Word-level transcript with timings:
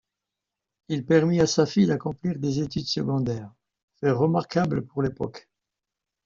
Il 0.87 1.05
permit 1.05 1.41
à 1.41 1.45
sa 1.45 1.67
fille 1.67 1.85
d'accomplir 1.85 2.39
des 2.39 2.59
études 2.59 2.87
secondaires, 2.87 3.53
fait 3.99 4.09
remarquable 4.09 4.83
pour 4.83 5.03
l'époque. 5.03 5.47